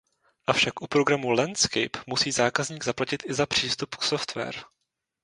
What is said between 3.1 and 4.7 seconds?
i za přístup k software.